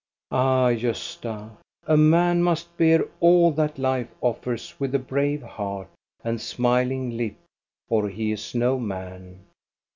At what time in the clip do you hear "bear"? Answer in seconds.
2.75-3.05